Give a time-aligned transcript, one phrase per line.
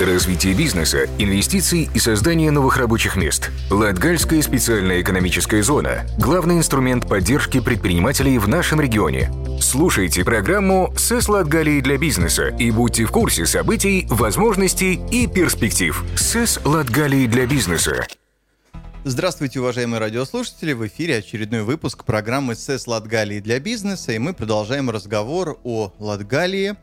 [0.00, 3.50] развитие бизнеса, инвестиций и создание новых рабочих мест.
[3.70, 9.30] Латгальская специальная экономическая зона– главный инструмент поддержки предпринимателей в нашем регионе.
[9.60, 16.04] Слушайте программу «СЭС Латгалии для бизнеса» и будьте в курсе событий, возможностей и перспектив.
[16.16, 18.06] «СЭС Латгалии для бизнеса»
[19.08, 20.72] Здравствуйте, уважаемые радиослушатели!
[20.72, 26.74] В эфире очередной выпуск программы «СЭС Латгалии для бизнеса», и мы продолжаем разговор о Латгалии,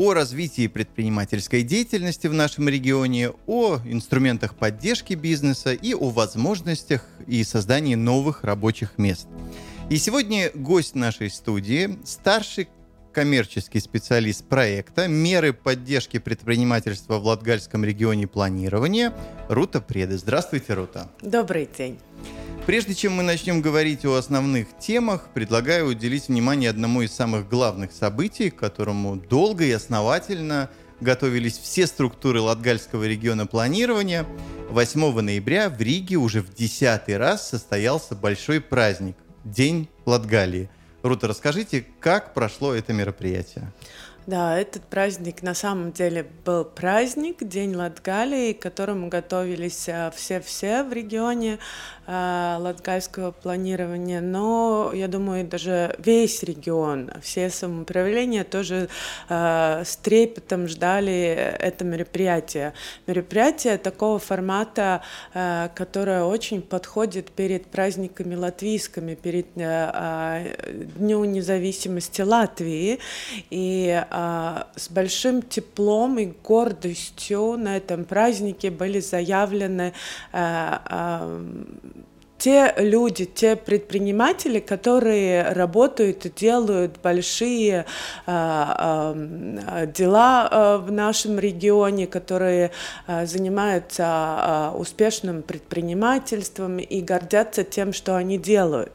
[0.00, 7.44] о развитии предпринимательской деятельности в нашем регионе, о инструментах поддержки бизнеса и о возможностях и
[7.44, 9.28] создании новых рабочих мест.
[9.90, 12.70] И сегодня гость нашей студии– старший
[13.12, 19.12] коммерческий специалист проекта «Меры поддержки предпринимательства в Латгальском регионе планирования»
[19.48, 20.16] Рута Преды.
[20.18, 21.10] Здравствуйте, Рута.
[21.20, 21.98] Добрый день.
[22.66, 27.92] Прежде чем мы начнем говорить о основных темах, предлагаю уделить внимание одному из самых главных
[27.92, 30.70] событий, к которому долго и основательно
[31.00, 34.26] готовились все структуры Латгальского региона планирования.
[34.70, 40.68] 8 ноября в Риге уже в десятый раз состоялся большой праздник– День Латгалии–
[41.02, 43.72] Рута, расскажите, как прошло это мероприятие?
[44.26, 50.82] Да, этот праздник на самом деле был праздник, День Латгалии, к которому готовились э, все-все
[50.82, 51.58] в регионе
[52.06, 58.88] э, латгальского планирования, но я думаю, даже весь регион, все самоуправления тоже
[59.30, 61.14] э, с трепетом ждали
[61.58, 62.74] это мероприятие.
[63.06, 70.56] Мероприятие такого формата, э, которое очень подходит перед праздниками латвийскими, перед э,
[70.98, 72.98] Дню независимости Латвии,
[73.48, 79.92] и а, с большим теплом и гордостью на этом празднике были заявлены
[80.32, 81.44] а, а,
[82.40, 87.84] те люди, те предприниматели, которые работают и делают большие
[88.26, 92.70] э, э, дела э, в нашем регионе, которые
[93.06, 98.92] э, занимаются э, успешным предпринимательством и гордятся тем, что они делают.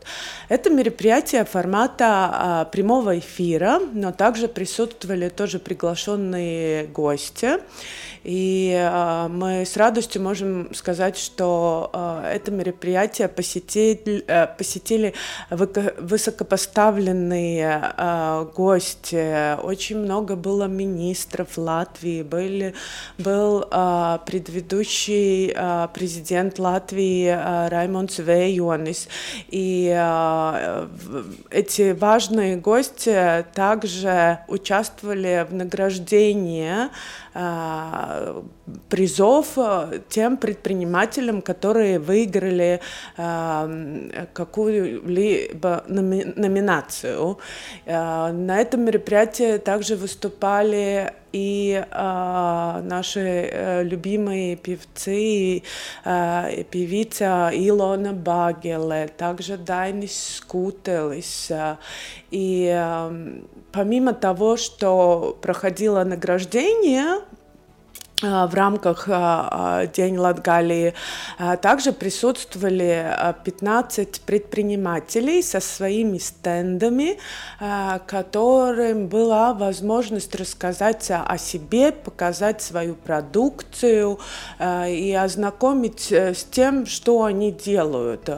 [0.50, 7.60] Это мероприятие формата э, прямого эфира, но также присутствовали тоже приглашенные гости.
[8.26, 15.14] И э, мы с радостью можем сказать, что э, это мероприятие посетили, э, посетили
[15.50, 19.60] высокопоставленные э, гости.
[19.62, 22.74] Очень много было министров Латвии, были,
[23.18, 25.54] был э, предыдущий
[25.94, 29.08] президент Латвии э, Раймондс Вейонис.
[29.50, 29.86] И
[31.50, 36.90] эти важные гости также участвовали в награждении
[37.36, 38.44] э,
[38.90, 42.80] призов э, тем предпринимателям, которые выиграли
[43.18, 47.38] э, какую-либо номинацию.
[47.86, 55.64] Э, на этом мероприятии также выступали и э, наши э, любимые певцы,
[56.06, 61.52] э, певица Илона Багеле, также Дайнис Скутелис.
[62.32, 63.42] И э,
[63.74, 67.20] помимо того, что проходило награждение
[68.48, 69.08] в рамках
[69.94, 70.94] День Латгалии
[71.62, 77.18] также присутствовали 15 предпринимателей со своими стендами,
[78.08, 84.20] которым была возможность рассказать о себе, показать свою продукцию
[84.60, 88.30] и ознакомить с тем, что они делают.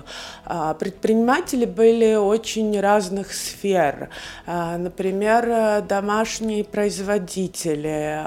[0.80, 4.10] Предприниматели были очень разных сфер.
[4.46, 8.22] Например, домашние производители,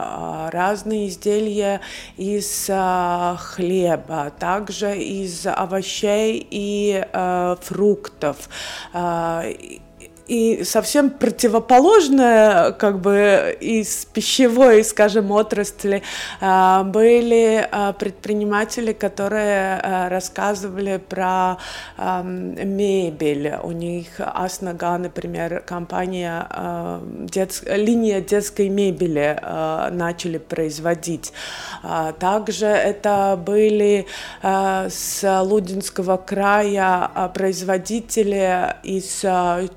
[0.51, 1.81] разные изделия изделия
[2.17, 8.49] из э, хлеба, также из овощей и э, фруктов.
[8.93, 9.53] Э,
[10.31, 16.05] и совсем противоположное, как бы из пищевой, скажем, отрасли
[16.41, 21.57] а, были а, предприниматели, которые а, рассказывали про
[21.99, 23.57] мебель.
[23.65, 26.47] У них Аснага, например, компания,
[27.03, 27.63] дет...
[27.67, 29.37] линия детской мебели
[29.91, 31.33] начали производить.
[32.19, 34.07] Также это были
[34.43, 39.25] с Лудинского края производители из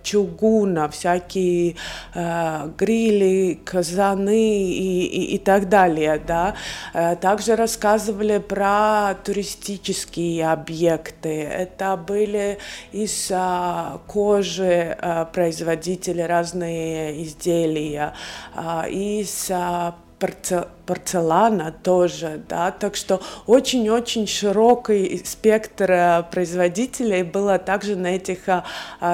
[0.03, 1.75] чугуна, чугуна, всякие
[2.13, 6.21] э, грили, казаны и, и, и так далее.
[6.25, 6.55] Да?
[6.93, 11.43] Э, также рассказывали про туристические объекты.
[11.43, 12.57] Это были
[12.91, 18.13] из э, кожи э, производители разные изделия,
[18.55, 19.91] э, из э,
[20.85, 28.39] порцелана тоже, да, так что очень-очень широкий спектр производителей было также на этих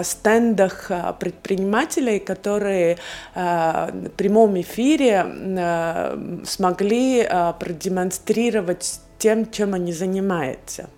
[0.04, 2.98] стендах предпринимателей, которые
[3.36, 5.26] в прямом эфире
[6.46, 7.28] смогли
[7.60, 10.90] продемонстрировать тем, чем они занимаются.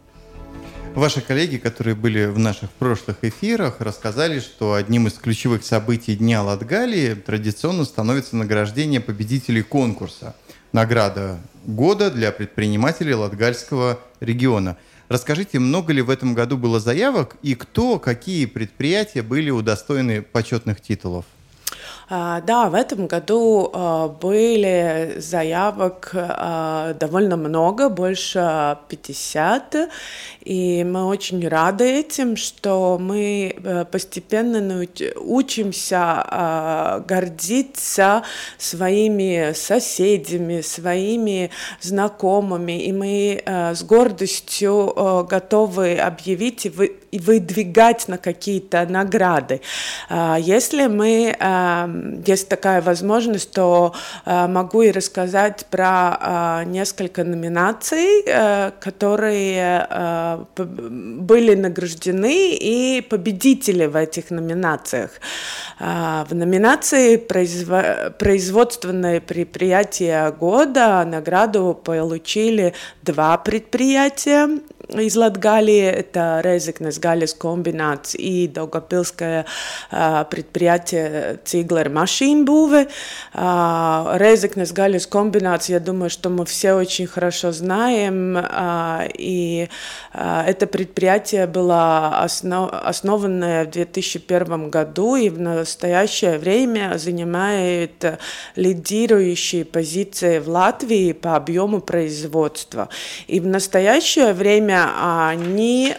[0.96, 6.44] Ваши коллеги, которые были в наших прошлых эфирах, рассказали, что одним из ключевых событий Дня
[6.44, 10.36] Латгалии традиционно становится награждение победителей конкурса.
[10.74, 14.78] Награда года для предпринимателей Латгальского региона.
[15.08, 20.82] Расскажите, много ли в этом году было заявок и кто, какие предприятия были удостоены почетных
[20.82, 21.26] титулов?
[22.14, 29.90] А, да, в этом году а, были заявок а, довольно много, больше 50,
[30.42, 34.86] и мы очень рады этим, что мы э, постепенно
[35.16, 38.24] учимся гордиться
[38.58, 46.70] своими соседями, своими знакомыми, и мы э, с гордостью э, готовы объявить и
[47.20, 49.62] выдвигать на какие-то награды.
[50.10, 51.36] Если мы
[52.26, 53.94] есть такая возможность, то
[54.26, 58.24] э, могу и рассказать про несколько номинаций,
[58.80, 59.88] которые
[60.56, 65.12] были награждены и победители в этих номинациях.
[65.80, 74.60] В номинации «Производственное предприятие года» награду получили два предприятия
[75.00, 79.46] из Латгалии, это Резекнес Гаļas комбинат и Daugavpilское
[79.90, 82.88] предприятие Циглер Машинбуве.
[83.34, 88.38] Резекнес Гаļas комбинат, я думаю, что мы все очень хорошо знаем,
[89.18, 89.70] и
[90.14, 98.20] это предприятие было основано в 2001 году и в настоящее время занимает
[98.56, 102.90] лидирующие позиции в Латвии по объему производства.
[103.28, 105.96] И в настоящее время они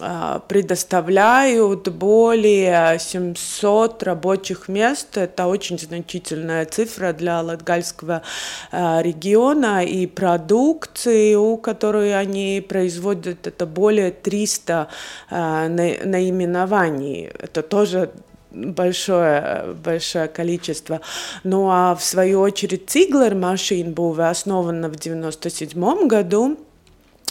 [0.00, 5.16] а, предоставляют более 700 рабочих мест.
[5.16, 8.22] Это очень значительная цифра для Латгальского
[8.70, 9.84] а, региона.
[9.84, 14.88] И продукцию, которую они производят, это более 300
[15.30, 17.30] а, наименований.
[17.38, 18.10] Это тоже
[18.50, 21.00] большое, большое количество.
[21.44, 26.58] Ну а в свою очередь Циглер машин был основан в 1997 году.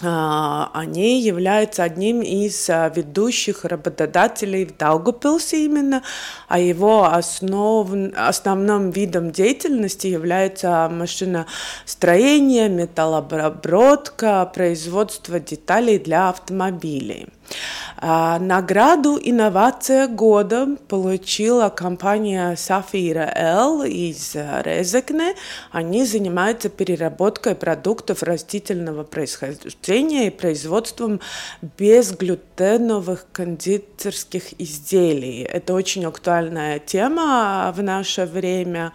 [0.01, 6.03] А, они являются одним из а, ведущих работодателей в Даугапилсе именно,
[6.47, 17.27] а его основ, основным видом деятельности является машиностроение, металлообработка, производство деталей для автомобилей.
[18.01, 25.35] А, награду «Инновация года» получила компания «Сафира Л» из Резекне.
[25.71, 31.19] Они занимаются переработкой продуктов растительного происхождения и производством
[31.77, 35.41] безглютеновых кондитерских изделий.
[35.41, 38.93] Это очень актуальная тема в наше время,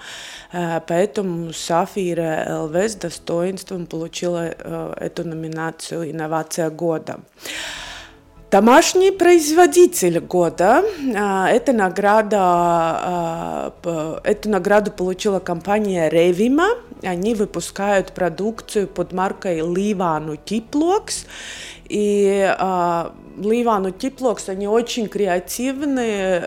[0.51, 7.21] э, поэтому «Сафира ЛВ» с достоинством получила э, эту номинацию «Инновация года».
[8.55, 10.85] Домашний производитель года.
[11.17, 16.79] А, эта награда, а, эту награду получила компания Revima.
[17.03, 21.27] Они выпускают продукцию под маркой Ливану Типлокс.
[21.89, 26.41] И а, Ливану Типлокс, они очень креативны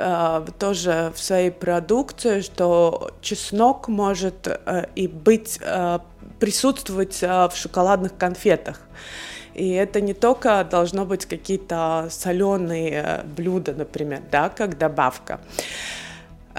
[0.60, 4.48] тоже в своей продукции, что чеснок может
[4.96, 5.60] и быть,
[6.40, 8.80] присутствовать в шоколадных конфетах.
[9.58, 15.40] И это не только должно быть какие-то соленые блюда, например, да, как добавка.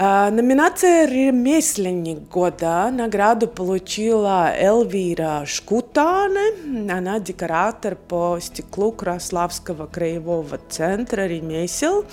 [0.01, 6.89] А, номинация «Ремесленник года» награду получила Элвира Шкутане.
[6.89, 12.05] Она декоратор по стеклу Краславского краевого центра ремесел.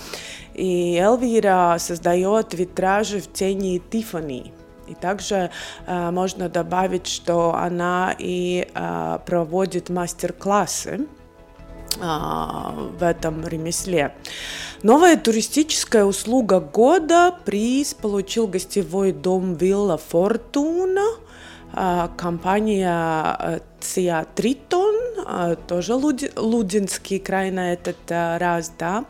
[0.55, 4.53] И Элвира создает витражи в тени Тифани.
[4.87, 5.51] И также
[5.87, 11.07] э, можно добавить, что она и э, проводит мастер-классы
[11.97, 14.15] э, в этом ремесле.
[14.83, 21.07] Новая туристическая услуга года приз получил гостевой дом Вилла Фортуна,
[22.17, 24.95] компания э, Ция Тритон,
[25.27, 29.05] э, тоже Лудинский край на этот раз, да.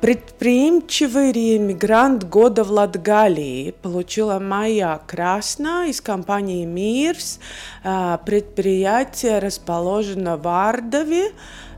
[0.00, 7.38] Предприимчивый реэмигрант года в Латгалии получила Майя Красна из компании «Мирс».
[7.82, 11.32] Предприятие расположено в Ардове.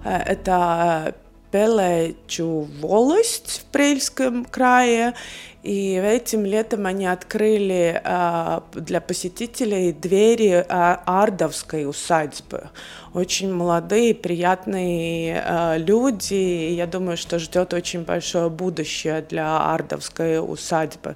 [0.04, 1.16] Это
[1.52, 5.14] Пелечу волость в Прельском крае.
[5.62, 12.70] И этим летом они открыли а, для посетителей двери а, Ардовской усадьбы.
[13.14, 16.72] Очень молодые, приятные а, люди.
[16.74, 21.14] я думаю, что ждет очень большое будущее для Ардовской усадьбы.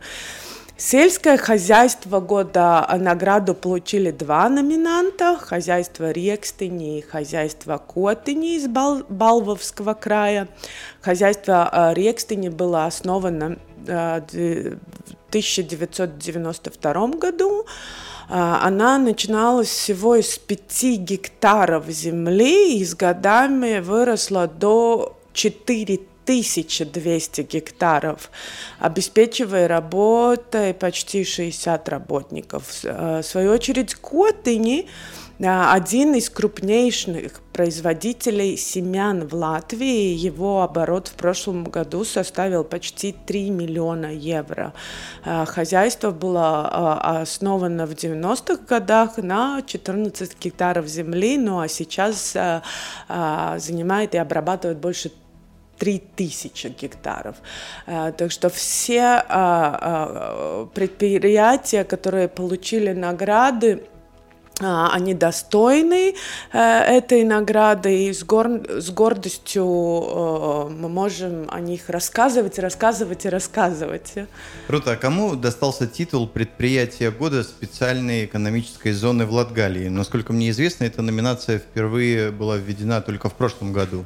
[0.79, 5.39] Сельское хозяйство года награду получили два номинанта.
[5.41, 10.49] Хозяйство Рекстыни и хозяйство Котыни из Бал Балвовского края.
[11.01, 17.65] Хозяйство э, Рекстыни было основано э, в 1992 году.
[18.29, 27.43] Э, она начиналась всего из 5 гектаров земли и с годами выросла до 4 1200
[27.43, 28.33] гектаров,
[28.81, 32.81] обеспечивая работой почти 60 работников.
[32.83, 34.89] Э, в свою очередь, Котыни
[35.39, 40.15] один из крупнейших производителей семян в Латвии.
[40.15, 44.73] Его оборот в прошлом году составил почти 3 миллиона евро.
[45.25, 46.69] Э, хозяйство было
[47.05, 52.37] э, основано в 90-х годах на 14 гектаров земли, ну а сейчас
[53.59, 55.13] занимает и обрабатывает больше
[55.79, 57.37] 3000 гектаров.
[57.87, 63.83] Э, так что все а, а, предприятия, которые получили награды,
[64.59, 66.15] они достойны
[66.53, 68.49] э, этой награды, и с, гор...
[68.69, 74.15] с гордостью э, мы можем о них рассказывать, рассказывать и рассказывать.
[74.67, 74.93] Круто.
[74.93, 79.89] А кому достался титул предприятия года специальной экономической зоны в Латгалии?
[79.89, 84.05] Насколько мне известно, эта номинация впервые была введена только в прошлом году.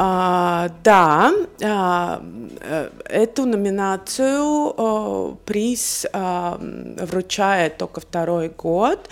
[0.00, 2.22] А, да, а,
[2.60, 6.56] э, эту номинацию а, приз а,
[7.00, 9.08] вручает только второй год,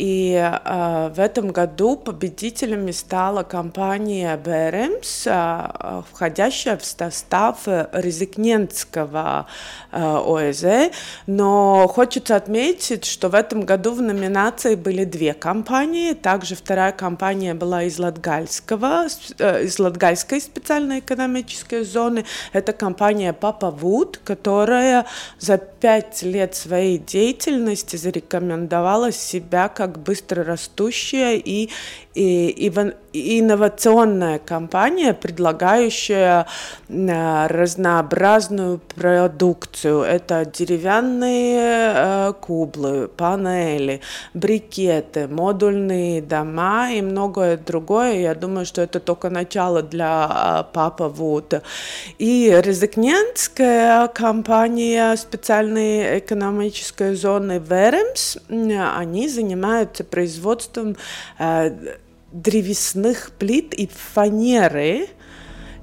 [0.00, 9.46] и э, в этом году победителями стала компания Беремс, э, входящая в состав Резикненского
[9.90, 10.92] э, ОЭЗ.
[11.26, 16.14] Но хочется отметить, что в этом году в номинации были две компании.
[16.14, 19.06] Также вторая компания была из Латгальского,
[19.38, 19.78] э, из
[20.20, 22.24] Латгальской специальной экономической зоны.
[22.52, 25.06] Это компания Папа Вуд, которая
[25.38, 31.70] за пять лет своей деятельности зарекомендовала себя как быстро растущая и,
[32.14, 32.72] и,
[33.12, 36.46] инновационная компания, предлагающая
[36.88, 40.02] э, разнообразную продукцию.
[40.02, 44.00] Это деревянные э, кублы, панели,
[44.34, 48.20] брикеты, модульные дома и многое другое.
[48.20, 51.62] Я думаю, что это только начало для э, Папа Вуда.
[52.18, 60.96] И Резекненская компания специальной экономической зоны Веремс, они занимаются производством
[62.32, 65.08] древесных плит и фанеры–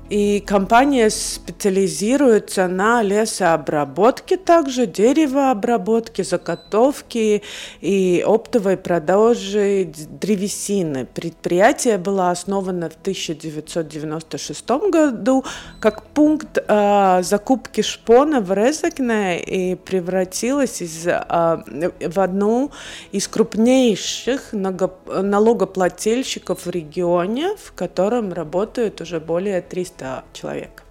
[0.10, 7.42] и компания специализируется на лесообработке, также деревообработке, заготовке
[7.82, 11.06] и оптовой продаже древесины.
[11.06, 15.44] Предприятие было основано в 1996 году
[15.80, 22.72] как пункт э, закупки шпона в Резекне и превратилось из, э, в одну
[23.12, 30.84] из крупнейших налогоплательщиков в регионе, в котором работают уже более 300 300 человек.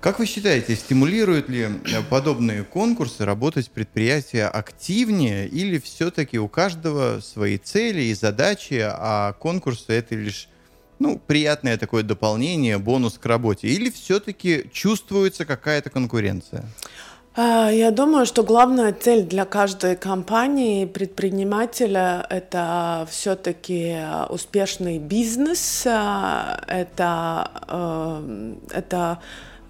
[0.00, 1.68] Как вы считаете, стимулируют ли э,
[2.10, 9.92] подобные конкурсы работать предприятия активнее или все-таки у каждого свои цели и задачи, а конкурсы
[9.92, 10.48] это лишь
[10.98, 13.68] ну, приятное такое дополнение, бонус к работе?
[13.68, 16.66] Или все-таки чувствуется какая-то конкуренция?
[17.36, 23.96] А, я думаю, что главная цель для каждой компании, предпринимателя, это все-таки
[24.28, 28.20] успешный бизнес, а, это,
[28.70, 29.18] это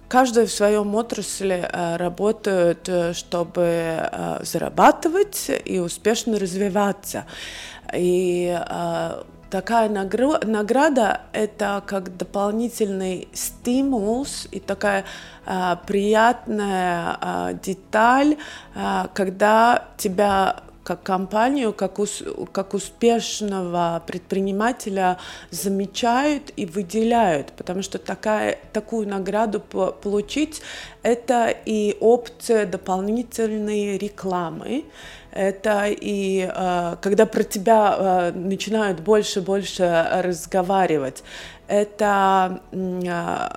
[0.07, 1.67] каждый в своем отрасли
[1.97, 4.11] работает, э, чтобы
[4.43, 7.25] зарабатывать и успешно развиваться.
[7.91, 8.55] И
[9.55, 15.05] такая награда это как дополнительный стимул и такая
[15.45, 18.35] а, приятная а, деталь,
[18.75, 25.17] а, когда тебя как компанию, как, ус, как успешного предпринимателя
[25.49, 30.61] замечают и выделяют, потому что такая, такую награду получить–
[31.01, 34.85] это и опция дополнительной рекламы,
[35.31, 41.23] это и э, когда про тебя э, начинают больше и больше разговаривать,
[41.67, 43.49] это э,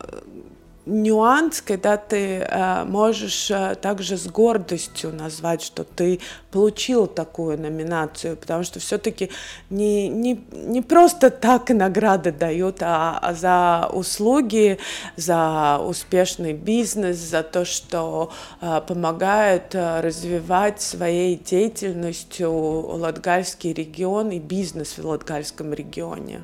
[0.88, 8.37] нюанс, когда ты э, можешь э, также с гордостью назвать, что ты получил такую номинацию,
[8.37, 9.30] потому что все-таки
[9.71, 14.78] не, не, не просто так награды дают, а, а за услуги,
[15.16, 24.38] за успешный бизнес, за то, что э, помогает э, развивать своей деятельностью Латгальский регион и
[24.38, 26.42] бизнес в Латгальском регионе.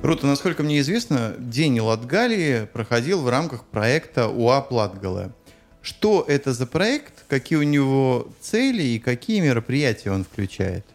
[0.00, 5.32] Рута, насколько мне известно, День Латгалии проходил в рамках проекта УАП Латгала.
[5.82, 10.86] Что это за проект, какие у него цели и какие мероприятия он включает?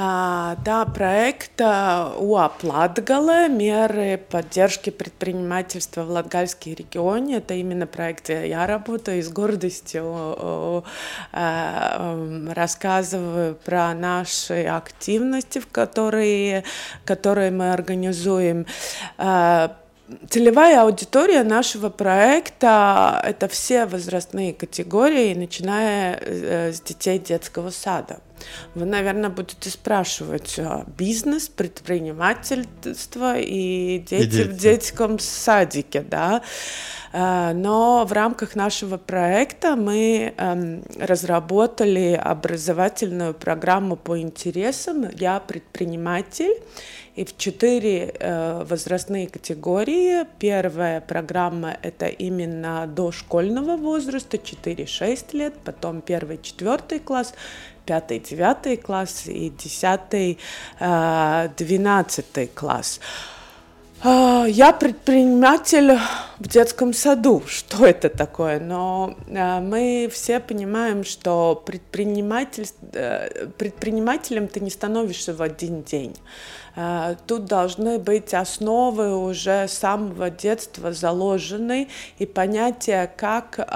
[0.00, 7.36] Да, проект УАП Латгале, меры поддержки предпринимательства в Латгальском регионе.
[7.36, 10.84] Это именно проект, я работаю и с гордостью
[11.32, 16.64] рассказываю про наши активности, в которые,
[17.04, 18.64] которые мы организуем
[20.28, 28.18] Целевая аудитория нашего проекта– это все возрастные категории, начиная э, с детей детского сада.
[28.74, 34.48] Вы, наверное, будете спрашивать, а, бизнес, предпринимательство и дети, и дети.
[34.48, 36.42] в детском садике, да?
[37.12, 46.54] А, но в рамках нашего проекта мы эм, разработали образовательную программу по интересам «Я предприниматель»,
[47.16, 50.24] и в четыре э, возрастные категории.
[50.38, 57.34] Первая программа– это именно дошкольного возраста, 4-6 лет, потом 1-4 класс,
[57.90, 60.38] 5-9 класс и 10-12
[60.80, 63.00] э, класс.
[64.02, 65.98] А, я предприниматель
[66.38, 67.42] в детском саду.
[67.46, 68.58] Что это такое?
[68.58, 76.16] Но а, мы все понимаем, что предприниматель, э, предпринимателем ты не становишься в один день.
[76.76, 81.88] А, тут должны быть основы уже с самого детства заложены
[82.18, 83.68] и понятие, как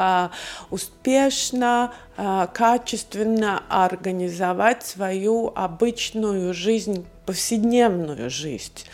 [0.70, 8.84] успешно, качественно организовать свою обычную жизнь, повседневную жизнь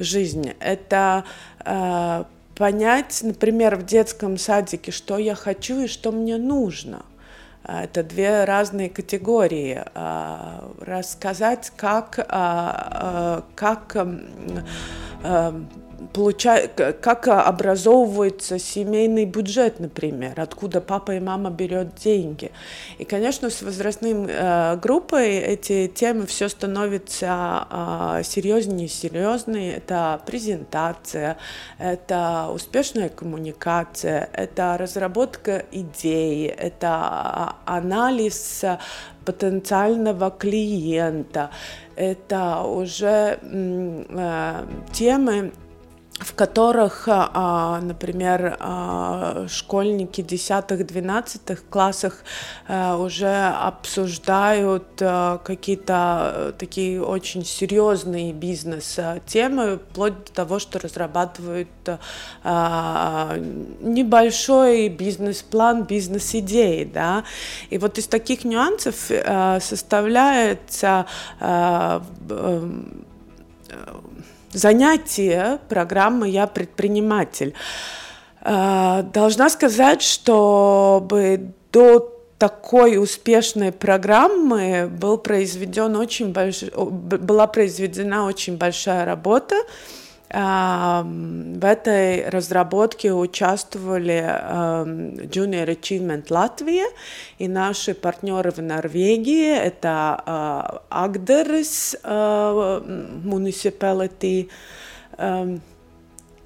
[0.00, 0.52] жизнь.
[0.58, 1.24] Это
[1.64, 2.24] э,
[2.56, 7.02] понять, например, в детском садике, что я хочу и что мне нужно.
[7.64, 9.82] Э, это две разные категории.
[9.94, 13.96] Э, рассказать, как, э, как
[16.12, 22.52] получает, как образовывается семейный бюджет, например, откуда папа и мама берет деньги.
[22.98, 29.74] И, конечно, с возрастной э, группой эти темы все становятся э, серьезнее и серьезнее.
[29.76, 31.36] Это презентация,
[31.78, 38.64] это успешная коммуникация, это разработка идей, это анализ
[39.24, 41.50] потенциального клиента,
[41.94, 45.52] это уже э, темы,
[46.20, 52.22] в которых, а, например, а, школьники 10-12 классах
[52.68, 61.68] а, уже обсуждают какие-то такие очень серьезные бизнес-темы, вплоть до того, что разрабатывают
[63.80, 67.24] небольшой бизнес-план, бизнес-идеи, да,
[67.70, 69.10] и вот из таких нюансов
[69.60, 71.06] составляется
[74.52, 77.54] занятие программы «Я предприниматель».
[78.42, 86.62] А, должна сказать, чтобы до такой успешной программы был произведен очень больш...
[86.72, 89.56] была произведена очень большая работа.
[90.32, 94.22] В этой разработке участвовали
[95.26, 96.86] Junior Achievement Латвия
[97.38, 99.52] и наши партнеры в Норвегии.
[99.56, 101.96] Это Agderis
[103.24, 104.48] Municipality,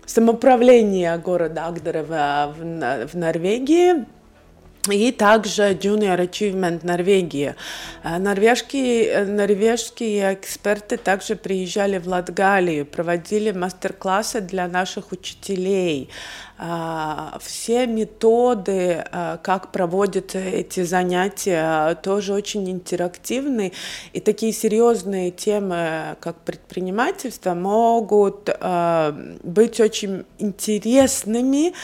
[0.07, 4.07] самоуправление города Агдерева в Норвегии
[4.91, 7.55] и также Junior Achievement Норвегии.
[8.03, 16.11] Э, норвежские, э, норвежские эксперты также приезжали в Латгалию, проводили мастер-классы для наших учителей.
[16.57, 23.73] А, все методы, а, как проводятся эти занятия, тоже очень интерактивны.
[24.13, 31.75] И такие серьезные темы, как предпринимательство, могут а, быть очень интересными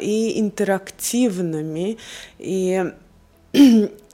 [0.00, 1.98] и интерактивными.
[2.38, 2.92] И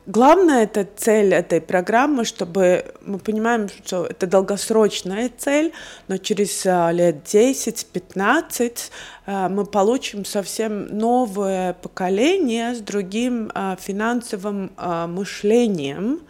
[0.07, 5.73] Главная это цель этой программы, чтобы мы понимаем, что это долгосрочная цель,
[6.09, 8.91] но через а, лет 10-15
[9.25, 16.21] а, мы получим совсем новое поколение с другим а, финансовым мышлением,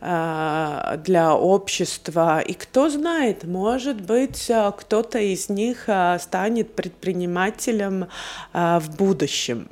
[0.00, 2.40] для общества.
[2.40, 5.88] И кто знает, может быть, кто-то из них
[6.20, 8.06] станет предпринимателем
[8.52, 9.68] в будущем.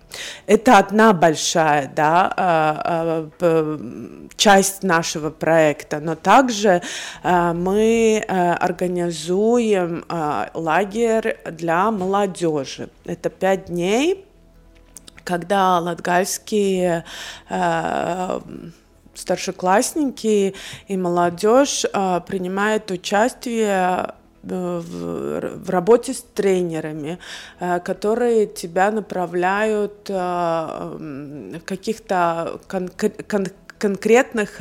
[0.47, 3.29] Это одна большая да,
[4.37, 6.83] часть нашего проекта, но также
[7.23, 10.05] мы организуем
[10.55, 12.89] лагерь для молодежи.
[13.05, 14.25] Это пять дней,
[15.23, 17.05] когда латгальские
[17.49, 18.41] э,
[19.17, 20.55] старшеклассники
[20.89, 27.19] и молодежь э, принимают участие э, в, работе с тренерами,
[27.59, 33.47] э, которые тебя направляют в каких-то кон- кон-
[33.79, 34.61] конкретных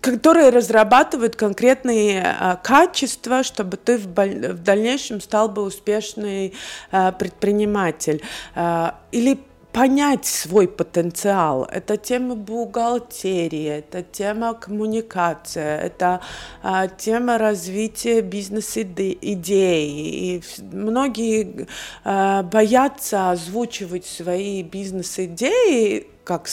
[0.00, 6.54] которые разрабатывают конкретные а, качества, чтобы ты в, дальнейшем стал бы успешный
[6.90, 8.22] а, предприниматель.
[8.54, 9.38] А, или
[9.72, 11.64] понять свой потенциал.
[11.64, 16.20] Это тема бухгалтерии, это тема коммуникации, это
[16.62, 19.88] а, тема развития бизнес-идей.
[19.88, 21.66] И многие
[22.04, 26.48] а, боятся озвучивать свои бизнес-идеи, как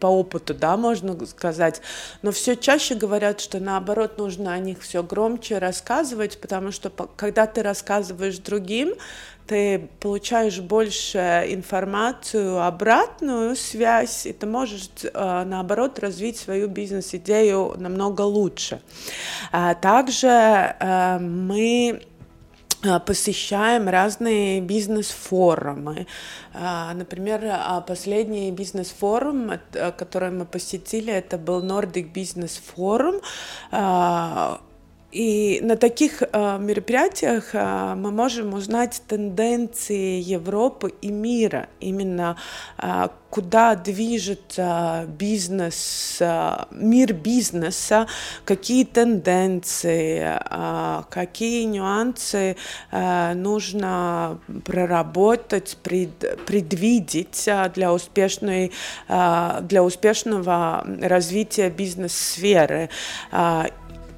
[0.00, 1.80] по опыту, да, можно сказать,
[2.20, 7.46] но все чаще говорят, что наоборот нужно о них все громче рассказывать, потому что когда
[7.46, 8.94] ты рассказываешь другим,
[9.46, 18.22] ты получаешь больше информацию, обратную связь, и ты можешь, э, наоборот, развить свою бизнес-идею намного
[18.22, 18.80] лучше.
[19.52, 22.00] А также э, мы
[22.82, 26.06] э, посещаем разные бизнес-форумы.
[26.94, 29.52] Например, последний бизнес-форум,
[29.98, 33.20] который мы посетили, это был Nordic Business Forum
[35.14, 42.36] и на таких э, мероприятиях э, мы можем узнать тенденции Европы и мира, именно
[42.78, 48.06] э, куда движется бизнес, э, мир бизнеса,
[48.44, 52.56] какие тенденции, э, какие нюансы
[52.92, 58.70] э, нужно проработать, пред, предвидеть для, успешной,
[59.08, 62.88] для успешного развития бизнес-сферы.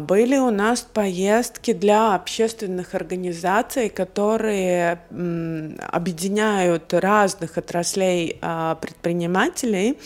[0.00, 5.00] Были у нас поездки для общественных организаций, которые
[5.92, 9.98] объединяют разных отраслей а, предпринимателей.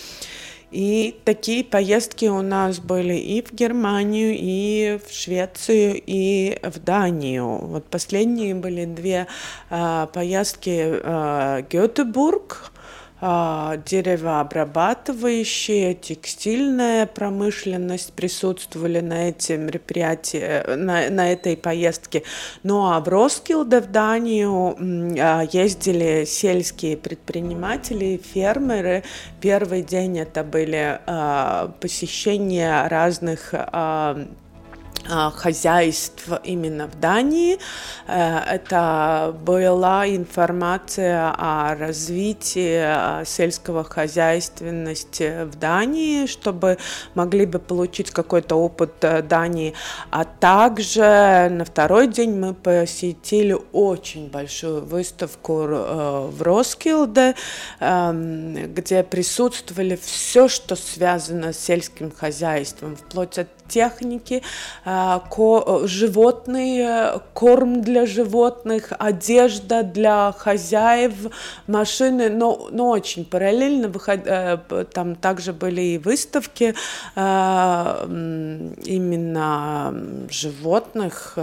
[0.71, 7.59] И такие поездки у нас были и в Германию, и в Швецию, и в Данию.
[7.59, 9.27] Вот последние были две
[9.69, 12.80] э, поездки э, Гетебург, а,
[13.21, 22.23] деревообрабатывающие, текстильная промышленность присутствовали на эти мероприятия, на, на этой поездке.
[22.63, 24.77] Ну а в Роскилде, в Данию,
[25.21, 29.05] а, ездили сельские предприниматели, фермеры.
[29.41, 34.27] Первый день это были а, посещения разных а,
[35.09, 37.59] хозяйств именно в Дании.
[38.07, 46.79] Э, это была информация о развитии а, сельского хозяйственности в Дании, чтобы
[47.15, 49.75] могли бы получить какой-то опыт э, Дании.
[50.11, 57.35] А также на второй день мы посетили очень большую выставку э, в Роскилде,
[57.81, 64.43] эм, где присутствовали все, что связано с сельским хозяйством, вплоть от техники,
[64.85, 64.90] а,
[65.31, 71.15] ко животные, корм для животных, одежда для хозяев,
[71.67, 74.59] машины, но, но очень параллельно выход, э,
[74.93, 76.75] там также были и выставки
[78.85, 79.95] именно
[80.31, 81.39] животных,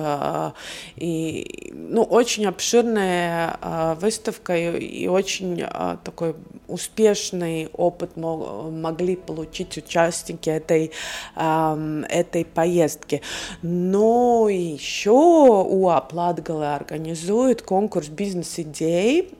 [0.95, 5.63] и ну, очень обширная выставка и, и очень
[6.03, 6.35] такой
[6.67, 10.91] успешный опыт могли получить участники этой
[11.35, 13.21] этой поездки.
[13.61, 19.31] Но еще УАП Латгала организует конкурс бизнес-идей.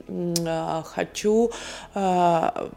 [0.47, 1.51] А, хочу
[1.93, 2.69] а,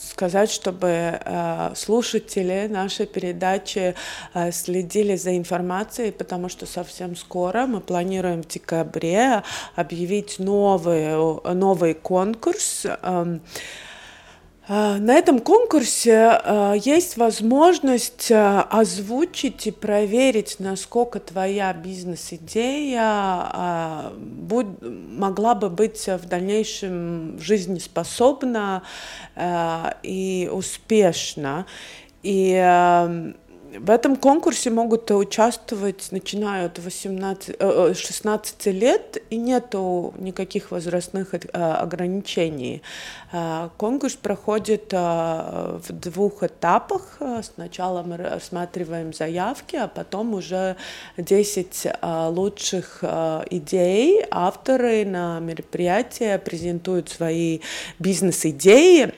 [0.00, 3.94] сказать, чтобы а, слушатели нашей передачи
[4.52, 9.42] следили за информацией, потому что совсем скоро мы планируем в декабре
[9.76, 11.14] объявить новый,
[11.54, 12.86] новый конкурс.
[14.70, 22.52] А, на этом конкурсе а, есть возможность а, озвучить и проверить, насколько твоя бизнес-идея
[24.20, 28.82] могла бы быть в дальнейшем жизнеспособна
[30.02, 31.64] и успешна.
[32.22, 32.52] И
[33.76, 37.56] в этом конкурсе могут участвовать, начиная от 18,
[37.96, 42.82] 16 э, э, лет, и нет никаких возрастных э, ограничений.
[43.76, 47.18] Конкурс проходит в двух этапах.
[47.42, 50.76] Сначала мы рассматриваем заявки, а потом уже
[51.18, 51.86] 10
[52.30, 53.04] лучших
[53.50, 54.24] идей.
[54.30, 57.60] Авторы на мероприятии презентуют свои
[57.98, 59.12] бизнес-идеи,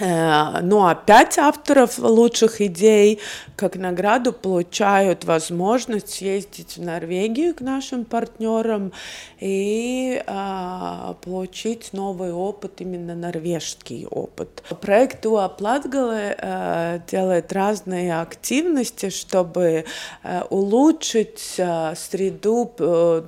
[0.00, 3.20] Э, ну а пять авторов лучших идей
[3.60, 8.92] как награду получают возможность съездить в Норвегию к нашим партнерам
[9.38, 14.62] и а, получить новый опыт, именно норвежский опыт.
[14.80, 19.84] Проект УА Платгалы а, делает разные активности, чтобы
[20.22, 22.72] а, улучшить а, среду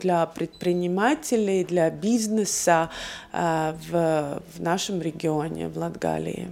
[0.00, 2.88] для предпринимателей, для бизнеса
[3.32, 6.48] а, в, в нашем регионе, в Латгалии.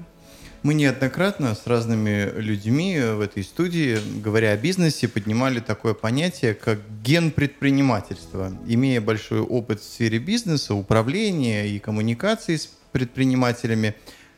[0.62, 6.81] Мы неоднократно с разными людьми в этой студии, говоря о бизнесе, поднимали такое понятие, как
[7.03, 8.53] ген предпринимательства.
[8.66, 13.94] Имея большой опыт в сфере бизнеса, управления и коммуникации с предпринимателями,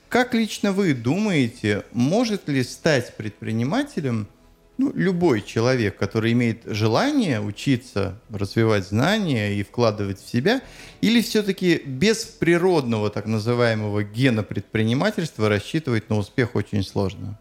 [0.08, 4.28] как лично вы думаете, может ли стать предпринимателем–
[4.82, 10.60] ну, любой человек, который имеет желание учиться, развивать знания и вкладывать в себя,
[11.00, 17.38] или все-таки без природного так называемого гена предпринимательства рассчитывать на успех очень сложно?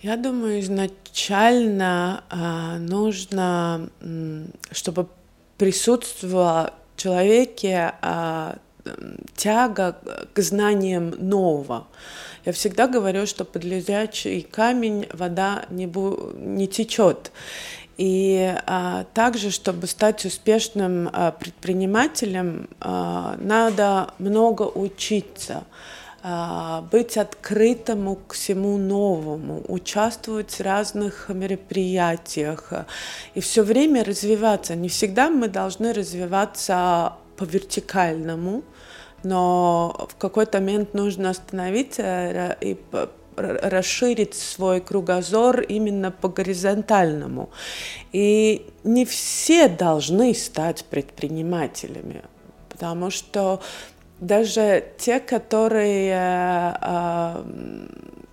[0.00, 3.90] Я думаю, изначально э, нужно,
[4.70, 5.08] чтобы
[5.58, 8.54] присутствовала в человеке э,
[9.36, 9.96] тяга
[10.32, 11.86] к знаниям нового.
[12.44, 17.30] Я всегда говорю, что под лежачий камень вода не, бу- не течет.
[17.98, 25.64] И а, также, чтобы стать успешным а, предпринимателем, а, надо много учиться
[26.22, 32.72] а, быть открытому к всему новому, участвовать в разных мероприятиях
[33.34, 34.74] и все время развиваться.
[34.74, 38.62] Не всегда мы должны развиваться по вертикальному,
[39.24, 42.76] но в какой-то момент нужно остановиться и
[43.36, 47.50] расширить свой кругозор именно по горизонтальному.
[48.12, 52.22] И не все должны стать предпринимателями,
[52.68, 53.60] потому что
[54.20, 57.42] даже те, которые э,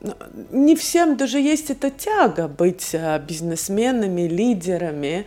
[0.02, 0.14] ну,
[0.52, 5.26] не всем даже есть эта тяга быть э, бизнесменами, лидерами,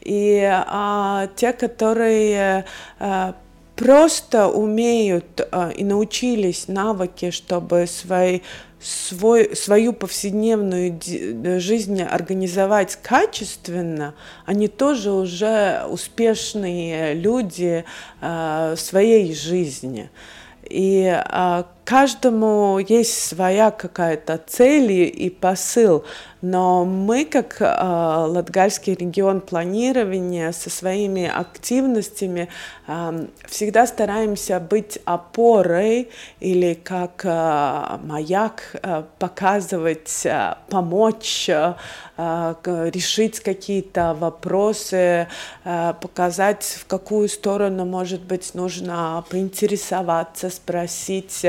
[0.00, 2.64] и а, те, которые
[2.98, 3.34] а,
[3.76, 8.40] просто умеют а, и научились навыки, чтобы свои,
[8.80, 11.00] свой, свою повседневную
[11.60, 14.14] жизнь организовать качественно,
[14.46, 17.84] они тоже уже успешные люди
[18.20, 20.10] а, своей жизни.
[20.70, 26.04] И а, каждому есть своя какая-то цель и посыл,
[26.44, 32.50] но мы, как э, Латгальский регион планирования, со своими активностями
[32.86, 41.76] э, всегда стараемся быть опорой или как э, маяк э, показывать, э, помочь э,
[42.16, 45.26] решить какие-то вопросы,
[45.64, 51.44] э, показать, в какую сторону, может быть, нужно поинтересоваться, спросить.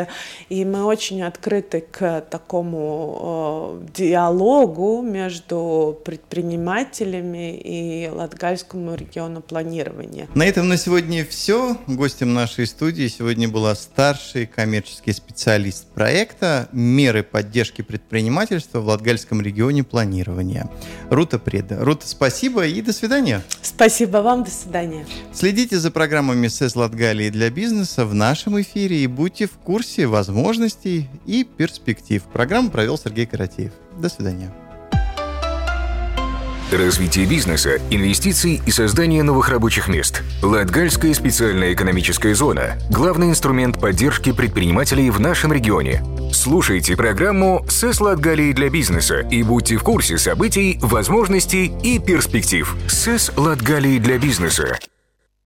[0.49, 10.27] И мы очень открыты к такому э, диалогу между предпринимателями и Латгальскому региону планирования.
[10.33, 11.77] На этом на сегодня все.
[11.87, 19.83] Гостем нашей студии сегодня была старший коммерческий специалист проекта «Меры поддержки предпринимательства в Латгальском регионе
[19.83, 20.69] планирования» планирования.
[21.09, 21.83] Рута Преда.
[21.83, 23.41] Рута, спасибо и до свидания.
[23.61, 25.05] Спасибо вам, до свидания.
[25.33, 31.09] Следите за программами СЭС Латгалии для бизнеса в нашем эфире и будьте в курсе возможностей
[31.25, 32.23] и перспектив.
[32.23, 33.71] Программу провел Сергей Каратеев.
[33.99, 34.51] До свидания.
[36.71, 40.23] Развитие бизнеса, инвестиций и создание новых рабочих мест.
[40.41, 46.03] Латгальская специальная экономическая зона– главный инструмент поддержки предпринимателей в нашем регионе.
[46.33, 52.75] Слушайте программу «СЭС Латгалии для бизнеса» и будьте в курсе событий, возможностей и перспектив.
[52.87, 54.79] «СЭС Латгалии для бизнеса»